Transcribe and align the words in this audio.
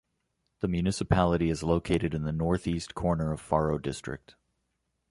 The 0.61 0.67
municipality 0.67 1.51
is 1.51 1.61
located 1.61 2.15
in 2.15 2.23
the 2.23 2.31
northeast 2.31 2.95
corner 2.95 3.31
of 3.31 3.39
Faro 3.39 3.77
District. 3.77 4.33